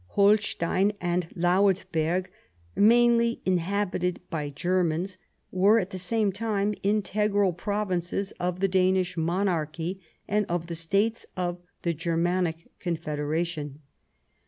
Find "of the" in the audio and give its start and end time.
8.39-8.67, 10.47-10.73, 11.37-11.93